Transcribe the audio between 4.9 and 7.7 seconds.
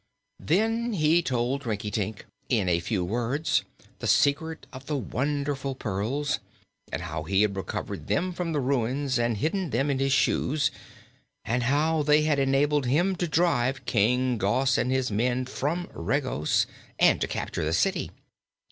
wonderful pearls, and how he had